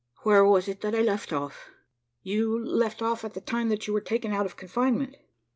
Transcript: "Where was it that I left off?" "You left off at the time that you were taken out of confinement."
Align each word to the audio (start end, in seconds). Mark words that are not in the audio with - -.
"Where 0.23 0.43
was 0.43 0.67
it 0.67 0.81
that 0.81 0.95
I 0.95 1.01
left 1.01 1.31
off?" 1.31 1.69
"You 2.23 2.57
left 2.57 3.03
off 3.03 3.23
at 3.23 3.35
the 3.35 3.39
time 3.39 3.69
that 3.69 3.85
you 3.85 3.93
were 3.93 4.01
taken 4.01 4.31
out 4.33 4.47
of 4.47 4.57
confinement." 4.57 5.15